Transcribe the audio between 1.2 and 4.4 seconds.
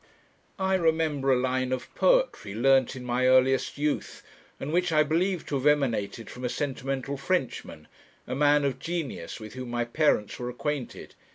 a line of poetry, learnt in my earliest youth,